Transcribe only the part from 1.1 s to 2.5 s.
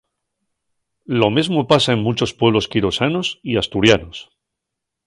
Lo mesmo pasa en munchos